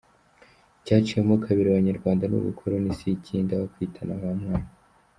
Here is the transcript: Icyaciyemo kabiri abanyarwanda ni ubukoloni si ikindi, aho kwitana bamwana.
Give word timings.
Icyaciyemo 0.79 1.33
kabiri 1.45 1.67
abanyarwanda 1.69 2.23
ni 2.27 2.35
ubukoloni 2.39 2.89
si 2.99 3.07
ikindi, 3.17 3.51
aho 3.53 3.65
kwitana 3.73 4.13
bamwana. 4.21 4.69